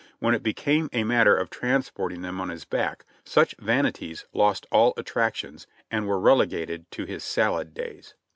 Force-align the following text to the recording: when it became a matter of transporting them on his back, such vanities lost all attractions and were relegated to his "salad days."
when 0.17 0.33
it 0.33 0.41
became 0.41 0.89
a 0.93 1.03
matter 1.03 1.37
of 1.37 1.51
transporting 1.51 2.23
them 2.23 2.41
on 2.41 2.49
his 2.49 2.65
back, 2.65 3.05
such 3.23 3.53
vanities 3.59 4.25
lost 4.33 4.65
all 4.71 4.95
attractions 4.97 5.67
and 5.91 6.07
were 6.07 6.19
relegated 6.19 6.89
to 6.89 7.05
his 7.05 7.23
"salad 7.23 7.71
days." 7.75 8.15